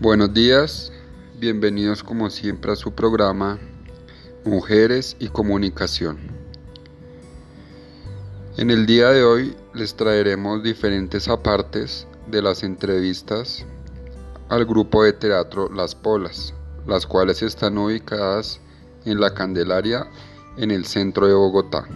Buenos 0.00 0.34
días, 0.34 0.92
bienvenidos 1.38 2.02
como 2.02 2.28
siempre 2.28 2.72
a 2.72 2.76
su 2.76 2.92
programa 2.92 3.60
Mujeres 4.44 5.16
y 5.20 5.28
Comunicación. 5.28 6.18
En 8.56 8.72
el 8.72 8.86
día 8.86 9.10
de 9.10 9.22
hoy 9.22 9.56
les 9.72 9.94
traeremos 9.94 10.64
diferentes 10.64 11.28
apartes 11.28 12.08
de 12.26 12.42
las 12.42 12.64
entrevistas 12.64 13.64
al 14.48 14.64
grupo 14.64 15.04
de 15.04 15.12
teatro 15.12 15.70
Las 15.72 15.94
Polas, 15.94 16.54
las 16.88 17.06
cuales 17.06 17.40
están 17.42 17.78
ubicadas 17.78 18.60
en 19.04 19.20
la 19.20 19.32
Candelaria 19.32 20.08
en 20.56 20.72
el 20.72 20.86
centro 20.86 21.28
de 21.28 21.34
Bogotá. 21.34 21.86